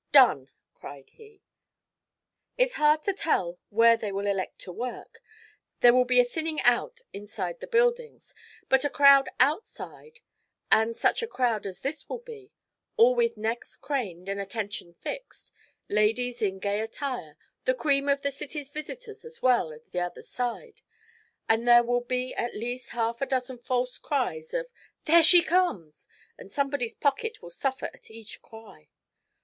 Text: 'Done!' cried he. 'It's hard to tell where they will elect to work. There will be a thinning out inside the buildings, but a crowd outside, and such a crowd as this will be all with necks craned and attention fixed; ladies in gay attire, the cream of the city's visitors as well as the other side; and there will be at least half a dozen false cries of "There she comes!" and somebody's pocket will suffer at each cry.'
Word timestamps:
'Done!' 0.11 0.49
cried 0.73 1.11
he. 1.11 1.43
'It's 2.57 2.73
hard 2.73 3.03
to 3.03 3.13
tell 3.13 3.59
where 3.69 3.95
they 3.95 4.11
will 4.11 4.25
elect 4.25 4.57
to 4.57 4.71
work. 4.71 5.21
There 5.81 5.93
will 5.93 6.05
be 6.05 6.19
a 6.19 6.25
thinning 6.25 6.59
out 6.61 7.01
inside 7.13 7.59
the 7.59 7.67
buildings, 7.67 8.33
but 8.67 8.83
a 8.83 8.89
crowd 8.89 9.29
outside, 9.39 10.21
and 10.71 10.97
such 10.97 11.21
a 11.21 11.27
crowd 11.27 11.67
as 11.67 11.81
this 11.81 12.09
will 12.09 12.17
be 12.17 12.51
all 12.97 13.13
with 13.13 13.37
necks 13.37 13.75
craned 13.75 14.27
and 14.27 14.39
attention 14.39 14.95
fixed; 14.95 15.53
ladies 15.87 16.41
in 16.41 16.57
gay 16.57 16.79
attire, 16.81 17.37
the 17.65 17.75
cream 17.75 18.09
of 18.09 18.23
the 18.23 18.31
city's 18.31 18.69
visitors 18.69 19.23
as 19.23 19.43
well 19.43 19.71
as 19.71 19.91
the 19.91 19.99
other 19.99 20.23
side; 20.23 20.81
and 21.47 21.67
there 21.67 21.83
will 21.83 22.01
be 22.01 22.33
at 22.33 22.55
least 22.55 22.89
half 22.89 23.21
a 23.21 23.27
dozen 23.27 23.59
false 23.59 23.99
cries 23.99 24.51
of 24.55 24.73
"There 25.05 25.21
she 25.21 25.43
comes!" 25.43 26.07
and 26.39 26.51
somebody's 26.51 26.95
pocket 26.95 27.43
will 27.43 27.51
suffer 27.51 27.91
at 27.93 28.09
each 28.09 28.41
cry.' 28.41 28.89